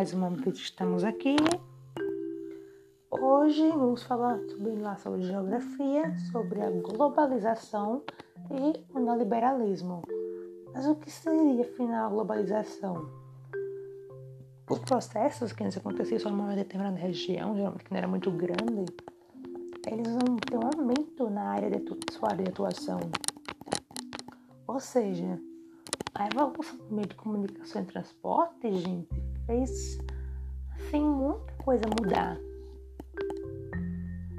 mais 0.00 0.14
uma 0.14 0.30
vez 0.30 0.56
estamos 0.56 1.04
aqui. 1.04 1.36
Hoje 3.10 3.68
vamos 3.68 4.02
falar 4.02 4.40
sobre, 4.48 4.74
lá, 4.76 4.96
sobre 4.96 5.20
geografia, 5.24 6.16
sobre 6.32 6.62
a 6.62 6.70
globalização 6.70 8.02
e 8.50 8.82
o 8.94 8.98
neoliberalismo. 8.98 10.00
Mas 10.72 10.86
o 10.86 10.94
que 10.94 11.10
seria 11.10 11.60
afinal 11.60 12.06
a 12.06 12.08
globalização? 12.08 13.10
Os 14.70 14.78
processos 14.78 15.52
que 15.52 15.64
antes 15.64 15.76
aconteciam 15.76 16.18
só 16.18 16.30
numa 16.30 16.54
determinada 16.54 16.96
região, 16.96 17.54
geralmente 17.54 17.84
que 17.84 17.90
não 17.90 17.98
era 17.98 18.08
muito 18.08 18.30
grande, 18.30 18.86
eles 19.86 20.06
vão 20.14 20.36
ter 20.36 20.56
um 20.56 20.80
aumento 20.80 21.28
na 21.28 21.42
área 21.42 21.70
de 21.70 21.84
sua 22.10 22.30
área 22.30 22.44
de 22.44 22.50
atuação. 22.50 23.00
Ou 24.66 24.80
seja, 24.80 25.38
a 26.14 26.26
evolução 26.26 26.78
do 26.78 26.94
meio 26.94 27.06
de 27.06 27.16
comunicação 27.16 27.82
e 27.82 27.84
transporte, 27.84 28.72
gente, 28.72 29.29
fez 29.46 29.98
assim 30.74 31.04
muita 31.04 31.52
coisa 31.64 31.82
mudar. 31.88 32.36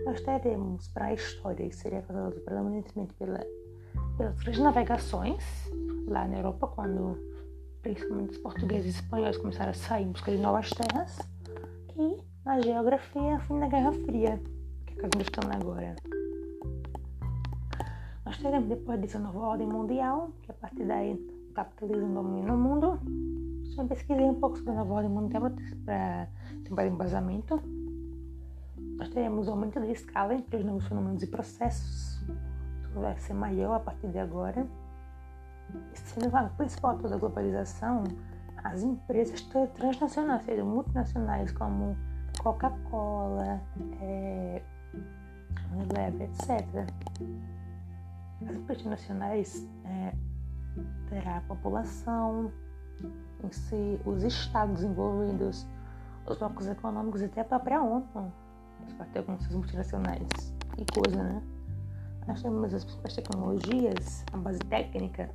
Nós 0.06 0.22
teremos 0.22 0.88
para 0.90 1.06
a 1.06 1.14
história, 1.14 1.68
que 1.70 1.76
seria 1.76 2.02
causada 2.02 2.40
predominantemente 2.42 3.14
pela, 3.14 3.40
pelas 4.18 4.36
grandes 4.40 4.62
navegações 4.62 5.44
lá 6.08 6.28
na 6.28 6.38
Europa, 6.38 6.68
quando 6.68 7.18
principalmente 7.82 8.32
os 8.32 8.38
portugueses 8.40 8.96
e 8.96 9.00
espanhóis 9.00 9.38
começaram 9.38 9.72
a 9.72 9.74
sair 9.74 10.06
em 10.06 10.12
busca 10.12 10.32
de 10.32 10.38
novas 10.38 10.70
terras, 10.70 11.20
e 11.98 12.22
na 12.44 12.60
geografia, 12.62 13.40
fim 13.42 13.60
da 13.60 13.68
Guerra 13.68 13.92
Fria, 13.92 14.42
que 14.86 15.06
é 15.06 15.10
que 15.10 15.22
estamos 15.22 15.56
agora. 15.56 15.96
Nós 18.26 18.38
teremos 18.38 18.70
depois 18.70 19.02
disso 19.02 19.18
a 19.18 19.20
nova 19.20 19.40
ordem 19.40 19.68
mundial, 19.68 20.32
que 20.42 20.52
a 20.52 20.54
partir 20.54 20.86
daí 20.86 21.14
o 21.50 21.54
capitalismo 21.54 22.14
domina 22.14 22.54
o 22.54 22.58
mundo. 22.58 23.00
Já 23.76 23.86
pesquisei 23.86 24.26
um 24.26 24.36
pouco 24.36 24.58
sobre 24.58 24.74
a 24.74 24.76
nova 24.76 24.94
ordem 24.96 25.10
mundial 25.10 25.44
para 25.86 26.28
ter 26.64 26.88
embasamento. 26.88 27.62
Nós 28.98 29.10
teremos 29.10 29.48
um 29.48 29.52
aumento 29.52 29.80
da 29.80 29.88
escala 29.88 30.34
entre 30.34 30.58
os 30.58 30.66
novos 30.66 30.86
fenômenos 30.88 31.24
e 31.24 31.28
processos. 31.28 32.22
Tudo 32.84 33.02
vai 33.02 33.18
ser 33.18 33.34
maior 33.34 33.76
a 33.76 33.80
partir 33.80 34.10
de 34.10 34.20
agora. 34.20 34.68
Sendo 35.94 36.28
o 36.28 36.50
principal 36.58 36.98
da 36.98 37.16
globalização, 37.16 38.04
as 38.62 38.84
empresas 38.84 39.42
transnacionais, 39.74 40.44
seja 40.44 40.66
multinacionais 40.66 41.52
como 41.54 41.96
Coca-Cola, 42.44 43.62
é, 44.02 44.62
Unilever, 45.72 46.30
etc. 46.30 46.86
As 48.46 48.56
empresas 48.56 48.86
nacionais 48.86 49.66
é, 49.86 50.14
terá 51.10 51.38
a 51.38 51.42
população 51.42 52.52
em 53.44 53.52
si, 53.52 54.00
os 54.06 54.24
estados 54.24 54.84
envolvidos, 54.84 55.66
os 56.28 56.38
blocos 56.38 56.68
econômicos 56.68 57.22
até 57.22 57.42
a 57.42 57.46
própria 57.46 57.82
ONU, 57.82 58.32
as 59.00 59.08
ter 59.10 59.20
algumas 59.20 59.48
multinacionais 59.50 60.54
e 60.78 60.86
coisa, 60.94 61.24
né? 61.24 61.42
Nós 62.28 62.42
temos 62.42 62.74
as 62.74 62.84
principais 62.84 63.16
tecnologias, 63.16 64.26
a 64.32 64.38
base 64.38 64.60
técnica 64.60 65.30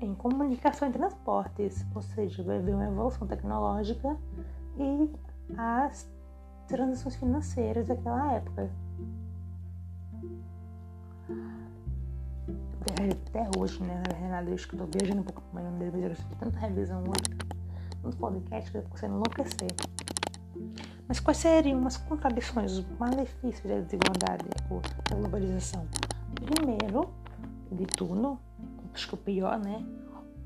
em 0.00 0.14
comunicação 0.14 0.88
e 0.88 0.92
transportes, 0.92 1.86
ou 1.94 2.02
seja, 2.02 2.42
vai 2.42 2.58
haver 2.58 2.74
uma 2.74 2.86
evolução 2.86 3.26
tecnológica 3.26 4.16
e 4.76 5.10
as 5.56 6.10
transações 6.66 7.16
financeiras 7.16 7.86
daquela 7.86 8.32
época 8.32 8.70
até 12.92 13.58
hoje, 13.58 13.82
né? 13.82 14.02
Na 14.06 14.18
verdade, 14.18 14.48
eu 14.50 14.54
estou 14.54 14.86
viajando 14.86 15.20
um 15.20 15.24
pouco 15.24 15.42
amanhã 15.52 15.70
no 15.70 15.78
dever 15.78 16.14
de 16.14 16.36
tanta 16.36 16.58
revisão 16.58 17.02
hoje, 17.02 17.38
no 18.02 18.14
podcast 18.16 18.70
que 18.70 18.78
eu 18.78 18.82
estou 18.82 19.08
enlouquecer. 19.08 19.74
Mas 21.08 21.20
quais 21.20 21.38
seriam 21.38 21.86
as 21.86 21.96
contradições, 21.96 22.72
os 22.72 22.98
malefícios 22.98 23.64
da 23.64 23.80
desigualdade 23.80 24.44
ou 24.70 24.80
da 24.80 25.16
globalização? 25.16 25.86
Primeiro, 26.34 27.10
de 27.70 27.86
tudo, 27.86 28.38
acho 28.92 29.08
que 29.08 29.14
o 29.14 29.18
pior, 29.18 29.58
né? 29.58 29.84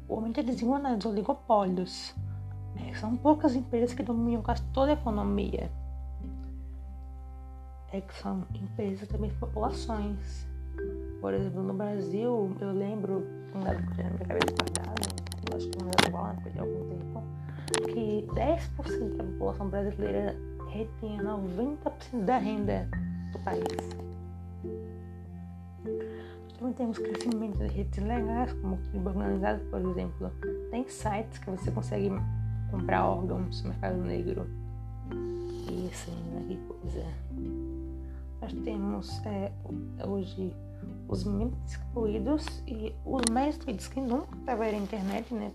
O 0.09 0.17
aumento 0.17 0.37
da 0.37 0.43
desigualdade 0.43 0.97
dos 0.97 1.07
oligopólios. 1.07 2.15
É, 2.77 2.95
são 2.95 3.17
poucas 3.17 3.55
empresas 3.55 3.95
que 3.95 4.03
dominam 4.03 4.43
quase 4.43 4.63
toda 4.73 4.91
a 4.91 4.95
economia. 4.95 5.71
É 7.93 8.01
que 8.01 8.15
são 8.15 8.45
empresas 8.55 9.09
também 9.09 9.31
de 9.31 9.37
populações. 9.37 10.47
Por 11.21 11.35
exemplo, 11.35 11.63
no 11.63 11.75
Brasil, 11.75 12.57
eu 12.61 12.73
lembro, 12.73 13.27
na 13.55 13.73
minha 13.73 14.19
cabeça 14.27 14.55
guardado, 14.57 15.57
acho 15.57 15.69
que 15.69 15.79
não 15.83 15.91
igual, 16.09 16.35
depois 16.37 16.55
de 16.55 16.61
algum 16.61 16.89
tempo, 16.89 17.23
que 17.93 18.27
10% 18.35 19.17
da 19.17 19.25
população 19.25 19.69
brasileira 19.69 20.37
retinha 20.69 21.23
90% 21.23 22.25
da 22.25 22.39
renda 22.39 22.89
do 23.33 23.39
país. 23.41 24.01
Também 26.59 26.75
temos 26.75 26.99
crescimento 26.99 27.59
de 27.59 27.69
redes 27.69 28.05
legais, 28.05 28.53
como 28.55 28.77
o 28.77 28.79
crime 28.79 29.07
organizado, 29.07 29.61
por 29.71 29.81
exemplo. 29.81 30.31
Tem 30.71 30.87
sites 30.89 31.39
que 31.39 31.51
você 31.51 31.71
consegue 31.71 32.11
comprar 32.71 33.07
órgãos 33.07 33.63
no 33.63 33.71
mercado 33.71 33.97
negro. 33.97 34.47
E 35.71 35.89
assim, 35.91 36.13
né, 36.33 36.45
que 36.49 36.57
coisa. 36.57 37.05
Nós 38.43 38.53
temos 38.53 39.27
é, 39.27 39.53
hoje 40.07 40.55
os 41.11 41.25
menos 41.25 41.55
excluídos 41.67 42.47
e 42.69 42.95
os 43.05 43.23
mais 43.33 43.57
excluídos 43.57 43.89
que 43.89 44.01
nunca 44.01 44.37
estavam 44.37 44.71
na 44.71 44.79
internet, 44.79 45.35
né? 45.35 45.53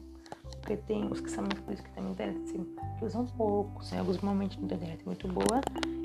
Porque 0.59 0.75
tem 0.75 1.09
os 1.09 1.21
que 1.21 1.31
são 1.31 1.43
mais 1.43 1.57
excluídos 1.57 1.85
que 1.85 1.91
têm 1.91 2.11
internet 2.11 2.41
assim, 2.43 2.75
que 2.99 3.05
usam 3.05 3.25
pouco, 3.25 3.81
em 3.93 3.97
alguns 3.97 4.19
momentos 4.19 4.57
a 4.57 4.61
internet 4.61 5.01
é 5.01 5.05
muito 5.05 5.27
boa, 5.29 5.61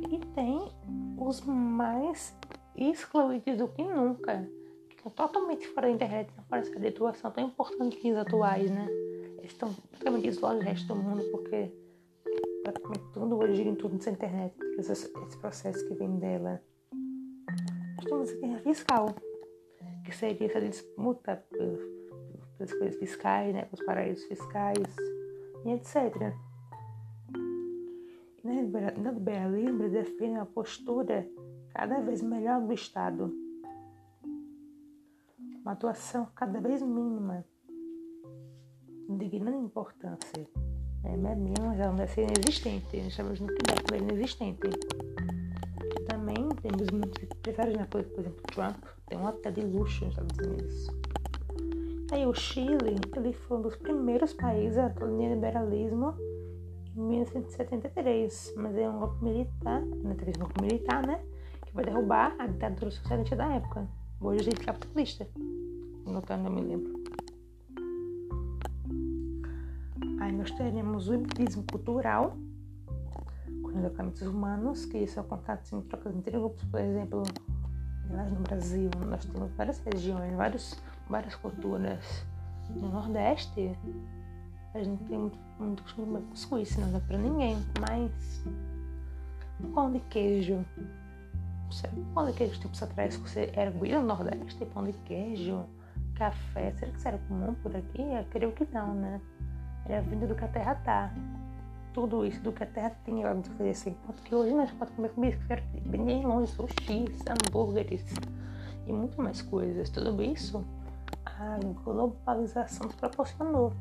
e 0.08 0.18
tem 0.34 0.68
os 1.18 1.40
mais 1.40 2.34
excluídos 2.76 3.56
do 3.56 3.68
que 3.68 3.82
nunca, 3.82 4.48
que 4.88 4.96
estão 4.96 5.10
totalmente 5.10 5.66
fora 5.68 5.88
da 5.88 5.94
internet, 5.94 6.30
não 6.36 6.44
parece 6.44 6.72
a 6.72 6.88
atuação 6.88 7.30
tão 7.32 7.44
importante 7.44 7.96
que 7.96 8.12
os 8.12 8.18
atuais, 8.18 8.70
né? 8.70 8.86
Eles 9.38 9.50
estão 9.50 9.74
praticamente 9.90 10.28
isolados 10.28 10.62
do 10.62 10.68
resto 10.68 10.86
do 10.86 10.96
mundo 10.96 11.24
porque 11.32 11.72
praticamente 12.62 13.04
tudo 13.12 13.36
hoje 13.38 13.56
gira 13.56 13.70
em 13.70 13.74
torno 13.74 13.96
dessa 13.96 14.10
internet, 14.10 14.54
esse, 14.78 15.08
processo 15.38 15.84
que 15.88 15.94
vem 15.94 16.18
dela. 16.18 16.62
Nós 17.96 18.04
temos 18.04 18.30
a 18.30 18.36
guerra 18.36 18.58
fiscal 18.60 19.14
que 20.04 20.14
seria 20.14 20.46
essa 20.46 20.60
disputa 20.60 21.44
pelas 21.50 22.72
coisas 22.74 22.96
fiscais, 22.96 23.54
né, 23.54 23.64
pelos 23.64 23.84
paraísos 23.84 24.24
fiscais 24.24 24.96
e 25.64 25.70
etc. 25.70 26.34
No 28.42 29.10
liberalismo, 29.12 29.84
ele 29.84 29.90
define 29.90 30.34
uma 30.34 30.46
postura 30.46 31.28
cada 31.74 32.00
vez 32.00 32.22
melhor 32.22 32.60
do 32.60 32.72
Estado, 32.72 33.32
uma 35.62 35.72
atuação 35.72 36.26
cada 36.34 36.60
vez 36.60 36.82
mínima, 36.82 37.44
de 39.08 39.28
grande 39.28 39.58
importância. 39.58 40.48
É, 41.04 41.16
mínima 41.16 41.76
já 41.76 41.88
não 41.88 41.96
deve 41.96 42.12
ser 42.12 42.22
inexistente, 42.22 42.96
nós 42.96 43.06
estamos 43.06 43.40
no 43.40 43.46
que 43.46 43.62
deve 43.62 43.82
ser 43.88 44.02
inexistente 44.02 44.68
temos 46.70 46.90
muitos 46.90 47.22
empresários, 47.22 47.76
né? 47.76 47.86
Por, 47.90 48.02
por 48.04 48.20
exemplo, 48.20 48.42
Trump 48.54 48.84
tem 49.06 49.18
um 49.18 49.26
hotel 49.26 49.52
de 49.52 49.60
luxo 49.62 50.04
nos 50.04 50.14
Estados 50.14 50.38
Unidos. 50.38 50.86
Aí 52.12 52.26
o 52.26 52.34
Chile, 52.34 52.96
ele 53.16 53.32
foi 53.32 53.58
um 53.58 53.62
dos 53.62 53.76
primeiros 53.76 54.32
países 54.32 54.78
a 54.78 54.86
adotar 54.86 55.08
o 55.08 55.16
neoliberalismo 55.16 56.14
em 56.96 57.00
1973, 57.00 58.54
mas 58.56 58.76
é 58.76 58.88
um 58.88 58.98
golpe 58.98 59.24
militar, 59.24 59.80
né, 59.80 60.14
teve 60.18 60.32
um 60.36 60.40
golpe 60.40 60.60
militar, 60.60 61.06
né, 61.06 61.20
que 61.64 61.72
vai 61.72 61.84
derrubar 61.84 62.34
a 62.38 62.46
ditadura 62.46 62.90
socialista 62.90 63.36
da 63.36 63.46
época. 63.54 63.88
Hoje 64.20 64.40
a 64.40 64.42
gente 64.42 64.62
é 64.62 64.64
capitalista, 64.64 65.28
notando, 66.04 66.48
eu 66.48 66.52
me 66.52 66.62
lembro. 66.62 67.00
Aí 70.20 70.32
nós 70.32 70.50
teremos 70.50 71.08
o 71.08 71.14
hibridismo 71.14 71.64
cultural, 71.70 72.36
deslocamentos 73.72 74.22
humanos, 74.22 74.84
que 74.84 75.06
são 75.06 75.24
contatos 75.24 75.72
em 75.72 75.80
trocas 75.82 76.14
entre 76.14 76.32
grupos, 76.32 76.64
por 76.64 76.80
exemplo, 76.80 77.22
nós 78.10 78.30
no 78.32 78.40
Brasil, 78.40 78.90
nós 79.08 79.24
temos 79.24 79.50
várias 79.52 79.78
regiões, 79.80 80.34
vários, 80.34 80.82
várias 81.08 81.34
culturas. 81.36 82.24
No 82.70 82.88
Nordeste, 82.88 83.76
a 84.74 84.82
gente 84.82 85.02
tem 85.04 85.18
muito, 85.18 85.38
muito 85.58 85.82
costume 85.82 86.20
com 86.20 86.28
cuscuz, 86.28 86.76
não 86.76 86.90
dá 86.92 87.00
pra 87.00 87.18
ninguém, 87.18 87.56
mas 87.80 88.44
pão 89.74 89.92
de 89.92 90.00
queijo. 90.00 90.64
Pão 92.14 92.26
de 92.26 92.32
queijo 92.32 92.60
tempos 92.60 92.82
atrás 92.82 93.16
você 93.16 93.50
era 93.54 93.70
no 93.70 94.02
Nordeste, 94.02 94.64
pão 94.66 94.84
de 94.84 94.92
queijo, 95.04 95.64
café, 96.14 96.72
será 96.72 96.92
que 96.92 96.98
isso 96.98 97.08
era 97.08 97.18
comum 97.28 97.54
por 97.62 97.74
aqui? 97.74 98.02
Eu 98.02 98.24
creio 98.30 98.52
que 98.52 98.66
não, 98.72 98.94
né? 98.94 99.20
Era 99.86 100.02
vindo 100.02 100.26
do 100.26 100.34
que 100.34 100.44
a 100.44 100.48
terra 100.48 100.74
tá 100.76 101.12
tudo 101.92 102.24
isso 102.24 102.40
do 102.40 102.52
que 102.52 102.62
a 102.62 102.66
Terra 102.66 102.92
tinha 103.04 103.22
para 103.22 103.34
nos 103.34 103.48
oferecer. 103.48 103.90
Enquanto 103.90 104.22
que 104.22 104.34
hoje 104.34 104.54
nós 104.54 104.70
podemos 104.70 104.94
comer 104.94 105.08
comida 105.10 105.36
que 105.56 105.80
bem 105.88 106.24
longe, 106.24 106.52
sushi, 106.52 107.06
hambúrgueres 107.28 108.04
e 108.86 108.92
muito 108.92 109.20
mais 109.20 109.42
coisas. 109.42 109.90
Tudo 109.90 110.22
isso 110.22 110.64
a 111.24 111.58
globalização 111.84 112.86
nos 112.86 112.94
proporcionou. 112.96 113.72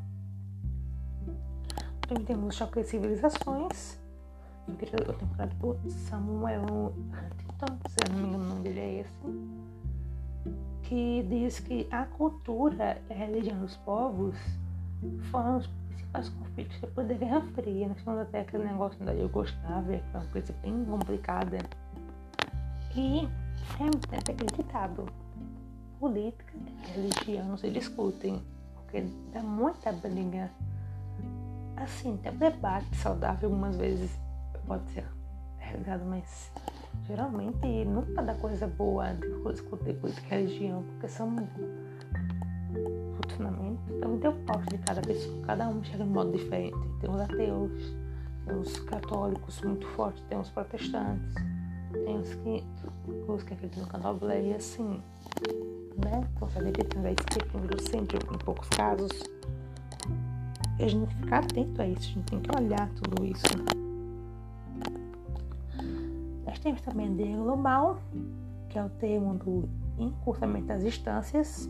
Também 2.08 2.26
temos 2.26 2.56
Choque 2.56 2.82
de 2.82 2.88
Civilizações, 2.88 4.00
que 4.78 4.86
é 4.86 5.12
a 5.12 5.14
temporada 5.14 5.54
do 5.56 5.78
Samuel 5.90 6.64
Huntington, 6.64 7.78
se 7.88 7.98
eu 8.04 8.14
não 8.14 8.20
me 8.20 8.28
engano 8.28 8.44
o 8.44 8.48
nome 8.48 8.62
dele 8.62 8.80
é 8.80 9.00
esse, 9.02 9.14
que 10.84 11.24
diz 11.30 11.60
que 11.60 11.88
a 11.92 12.06
cultura 12.06 13.00
e 13.10 13.14
a 13.14 13.16
religião 13.16 13.60
dos 13.60 13.78
povos 13.78 14.36
foram 15.30 15.62
principais 16.10 16.30
conflitos 16.30 16.80
depois 16.82 17.08
da 17.08 17.14
Guerra 17.14 17.42
Fria. 17.54 17.88
Nós 17.88 18.04
temos 18.04 18.20
até 18.22 18.42
aquele 18.42 18.64
negócio 18.66 19.04
da 19.06 19.12
Iugoslávia, 19.12 20.00
que 20.00 20.18
é 20.18 20.20
uma 20.20 20.28
coisa 20.28 20.54
bem 20.62 20.86
complicada. 20.86 21.58
E 22.96 23.28
é 23.80 23.84
muito 23.84 24.08
tempo 24.08 24.32
acreditado. 24.32 25.06
Política 26.00 26.54
e 26.56 26.92
religião 26.92 27.46
não 27.46 27.58
se 27.58 27.70
discutem, 27.70 28.42
porque 28.76 29.02
dá 29.34 29.42
muita 29.42 29.92
briga. 29.92 30.50
Assim, 31.76 32.18
tem 32.18 32.32
um 32.32 32.38
debate 32.38 32.96
saudável 32.96 33.50
algumas 33.50 33.76
vezes 33.76 34.18
pode 34.66 34.90
ser 34.92 35.06
realizado, 35.58 36.06
mas 36.06 36.52
geralmente 37.08 37.86
nunca 37.86 38.22
dá 38.22 38.36
coisa 38.36 38.68
boa 38.68 39.14
de 39.14 39.52
discutir 39.52 39.96
política 39.96 40.36
e 40.36 40.44
religião, 40.44 40.84
porque 40.84 41.08
são 41.08 41.36
funcionamento 43.22 43.80
então, 43.90 44.10
muito 44.10 44.28
opostos 44.28 44.68
de 44.68 44.78
cada 44.80 45.02
pessoa, 45.02 45.42
cada 45.46 45.68
um 45.68 45.84
chega 45.84 46.04
de 46.04 46.10
um 46.10 46.14
modo 46.14 46.32
diferente. 46.32 46.78
Tem 47.02 47.10
os 47.10 47.22
ateus, 47.22 47.96
tem 48.46 48.56
os 48.56 48.80
católicos 48.80 49.62
muito 49.62 49.88
fortes, 49.88 50.24
tem 50.30 50.40
os 50.40 50.50
protestantes, 50.50 51.34
tem 51.92 52.18
os 52.18 52.34
que, 52.36 52.64
os 53.28 53.44
que 53.44 53.54
acreditam 53.54 53.84
no 53.84 53.90
candomblé 53.90 54.42
e 54.42 54.54
assim, 54.54 55.02
né? 56.04 56.28
Conservatismo 56.40 57.04
da 57.04 57.12
esquerda, 57.12 57.60
do 57.60 58.34
em 58.34 58.38
poucos 58.38 58.70
casos. 58.70 59.12
E 60.78 60.84
a 60.84 60.88
gente 60.88 61.08
tem 61.08 61.18
que 61.18 61.24
ficar 61.24 61.40
atento 61.40 61.82
a 61.82 61.88
isso, 61.88 62.10
a 62.10 62.14
gente 62.14 62.26
tem 62.26 62.40
que 62.40 62.58
olhar 62.58 62.90
tudo 62.90 63.26
isso. 63.26 63.44
Nós 66.46 66.58
temos 66.60 66.82
também 66.82 67.08
a 67.08 67.38
global, 67.38 68.00
que 68.70 68.80
é 68.80 68.84
o 68.84 68.90
termo 68.90 69.36
do 69.36 69.70
encurtamento 69.98 70.68
das 70.68 70.84
distâncias, 70.84 71.70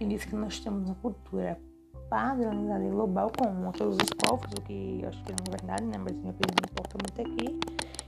que 0.00 0.06
diz 0.06 0.24
que 0.24 0.34
nós 0.34 0.58
temos 0.60 0.88
uma 0.88 0.94
cultura 0.94 1.60
padronizada 2.08 2.82
e 2.82 2.88
global 2.88 3.30
com 3.38 3.70
todos 3.72 3.98
os 3.98 4.10
povos, 4.16 4.50
o 4.58 4.62
que 4.62 5.00
eu 5.02 5.08
acho 5.10 5.22
que 5.22 5.30
não 5.30 5.44
é 5.46 5.50
verdade, 5.50 5.84
né? 5.84 5.98
Mas 5.98 6.16
minha 6.16 6.30
opinião 6.30 6.56
importa 6.70 6.96
muito 6.96 7.20
aqui. 7.20 7.60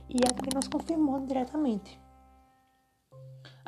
E 0.09 0.15
é 0.15 0.31
o 0.31 0.43
que 0.43 0.55
nós 0.55 0.67
confirmamos 0.67 1.27
diretamente. 1.27 2.01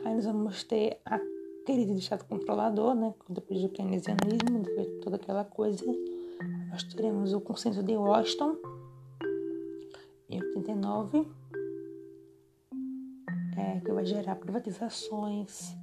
Aí 0.04 0.16
nós 0.16 0.26
vamos 0.26 0.64
ter 0.64 1.00
a 1.06 1.20
querida 1.68 1.94
de 1.94 2.00
Estado 2.00 2.26
controlador, 2.26 2.96
né? 2.96 3.14
Depois 3.30 3.62
do 3.62 3.70
keynesianismo, 3.70 4.64
depois 4.64 4.88
de 4.88 5.02
toda 5.02 5.18
aquela 5.18 5.46
coisa. 5.46 5.86
Nós 6.72 6.82
teremos 6.84 7.32
o 7.32 7.40
consenso 7.40 7.84
de 7.84 7.96
Washington, 7.96 8.58
em 10.28 10.42
89, 10.42 11.28
é, 13.56 13.80
que 13.82 13.92
vai 13.92 14.04
gerar 14.04 14.36
privatizações, 14.38 15.76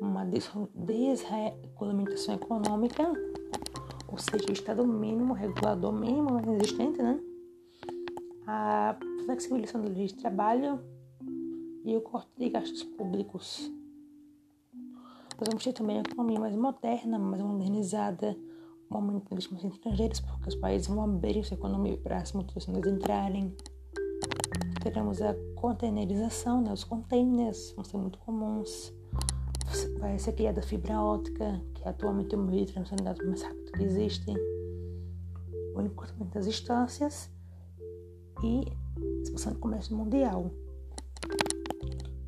uma 0.00 0.24
desregulamentação 0.24 2.34
econômica, 2.34 3.12
ou 4.08 4.18
seja, 4.18 4.46
o 4.48 4.52
Estado 4.52 4.86
mínimo, 4.86 5.34
regulador 5.34 5.92
mínimo 5.92 6.40
existente, 6.54 7.02
né? 7.02 7.20
A 8.46 8.96
flexibilização 9.24 9.82
do 9.82 9.90
direito 9.90 10.16
de 10.16 10.20
trabalho 10.20 10.80
e 11.84 11.96
o 11.96 12.00
corte 12.00 12.30
de 12.36 12.48
gastos 12.48 12.82
públicos. 12.82 13.70
Nós 15.38 15.48
vamos 15.48 15.64
ter 15.64 15.72
também 15.72 15.98
a 15.98 16.00
economia 16.00 16.40
mais 16.40 16.56
moderna, 16.56 17.18
mais 17.18 17.42
modernizada, 17.42 18.36
um 18.90 18.96
aumento 18.96 19.28
de 19.28 19.34
investimentos 19.34 19.72
estrangeiros, 19.72 20.20
porque 20.20 20.48
os 20.48 20.56
países 20.56 20.88
vão 20.88 21.02
abrir 21.02 21.44
sua 21.44 21.56
economia 21.56 21.96
para 21.96 22.18
as 22.18 22.32
multinacionais 22.32 22.86
entrarem. 22.86 23.54
Teremos 24.82 25.22
a 25.22 25.34
containerização, 25.54 26.60
né? 26.60 26.72
os 26.72 26.84
containers 26.84 27.72
vão 27.72 27.84
ser 27.84 27.96
muito 27.96 28.18
comuns. 28.18 28.92
Vai 29.98 30.18
ser 30.18 30.32
criada 30.32 30.60
a 30.60 30.62
fibra 30.62 31.00
óptica, 31.00 31.60
que 31.74 31.88
atualmente 31.88 32.34
é 32.34 32.38
o 32.38 32.40
meio 32.40 32.66
de 32.66 32.72
transmissão 32.72 32.96
mais 33.26 33.42
rápido 33.42 33.72
que 33.72 33.82
existe. 33.82 34.32
O 35.74 35.80
encurtamento 35.80 36.34
das 36.34 36.46
distâncias 36.46 37.30
e 38.42 38.64
a 38.96 39.22
expansão 39.22 39.52
do 39.52 39.58
comércio 39.58 39.96
mundial. 39.96 40.50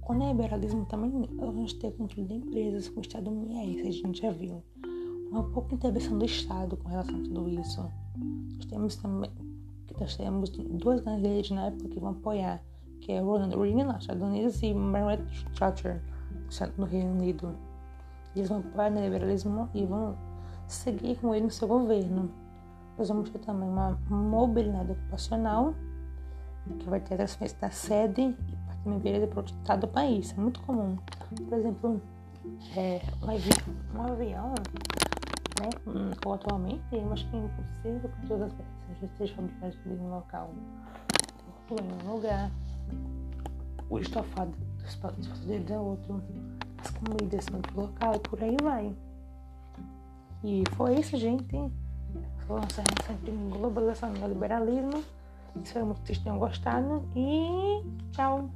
Com 0.00 0.14
o 0.14 0.16
neoliberalismo 0.16 0.84
também 0.86 1.10
vamos 1.36 1.72
ter 1.74 1.92
controle 1.92 2.28
de 2.28 2.34
empresas 2.34 2.88
com 2.88 2.98
o 2.98 3.02
Estado 3.02 3.30
isso 3.64 3.88
a 3.88 3.90
gente 3.90 4.22
já 4.22 4.30
viu. 4.30 4.62
Uma 5.30 5.44
pouca 5.44 5.74
intervenção 5.74 6.18
do 6.18 6.24
Estado 6.24 6.76
com 6.76 6.88
relação 6.88 7.16
a 7.16 7.22
tudo 7.22 7.48
isso. 7.48 7.90
Nós 8.56 8.66
temos 8.66 8.96
também 8.96 9.30
nós 10.02 10.16
temos 10.16 10.50
duas 10.50 11.00
grandes 11.00 11.22
líderes 11.22 11.50
na 11.50 11.66
época 11.66 11.88
que 11.88 12.00
vão 12.00 12.10
apoiar, 12.10 12.60
que 13.00 13.12
é 13.12 13.20
Ronald 13.20 13.56
Reagan, 13.56 13.84
nos 13.84 14.02
Estados 14.02 14.22
Unidos, 14.22 14.60
e 14.62 14.74
Margaret 14.74 15.24
Thatcher, 15.56 16.02
no 16.76 16.86
Reino 16.86 17.12
Unido. 17.12 17.56
Eles 18.34 18.48
vão 18.48 18.58
apoiar 18.58 18.90
o 18.90 18.94
neoliberalismo 18.94 19.68
e 19.74 19.84
vão 19.84 20.16
seguir 20.66 21.16
com 21.16 21.34
ele 21.34 21.44
no 21.44 21.50
seu 21.50 21.68
governo. 21.68 22.30
Nós 22.96 23.08
vamos 23.08 23.30
ter 23.30 23.38
também 23.38 23.68
uma 23.68 23.98
mobilidade 24.08 24.92
ocupacional, 24.92 25.74
que 26.78 26.88
vai 26.88 27.00
ter 27.00 27.14
a 27.14 27.16
transferência 27.18 27.58
da 27.60 27.70
sede 27.70 28.22
e 28.22 28.56
parte 28.66 28.84
da 28.84 28.94
empresa 28.94 29.26
para 29.26 29.40
outro 29.40 29.54
estado 29.54 29.80
do 29.80 29.88
país. 29.88 30.32
É 30.36 30.40
muito 30.40 30.60
comum. 30.62 30.96
Por 31.48 31.58
exemplo, 31.58 32.00
é, 32.76 33.00
um, 33.22 33.30
avião, 33.30 33.56
um 33.94 34.12
avião 34.12 34.54
né, 35.60 35.70
ou 36.24 36.34
atualmente, 36.34 36.82
eu 36.92 37.12
acho 37.12 37.28
que 37.30 37.36
é 37.36 37.40
impossível 37.40 38.10
que 38.10 38.26
todas 38.26 38.52
as 38.52 38.98
já 39.00 39.06
estejam 39.06 39.36
fabricadas 39.36 39.76
no 39.84 39.90
mesmo 39.90 40.08
local. 40.10 40.50
Em 41.70 42.06
um 42.06 42.14
lugar, 42.14 42.50
o 43.88 43.98
estofado 43.98 44.52
dos 44.82 44.96
passageiros 44.96 45.70
é 45.70 45.78
outro, 45.78 46.22
as 46.78 46.90
comidas 46.90 47.44
são 47.44 47.56
outro 47.56 47.80
local 47.80 48.14
e 48.14 48.18
por 48.20 48.42
aí 48.42 48.56
vai. 48.62 48.94
E 50.44 50.64
foi 50.76 50.98
isso, 50.98 51.16
gente. 51.16 51.56
Foi 52.46 52.56
uma 52.56 52.68
sempre 52.70 53.30
em 53.30 53.50
globalização 53.50 54.14
e 54.14 54.18
neoliberalismo. 54.18 55.04
Espero 55.62 55.94
que 55.94 56.06
vocês 56.06 56.18
tenham 56.18 56.38
gostado 56.38 57.04
e 57.14 57.82
tchau! 58.12 58.50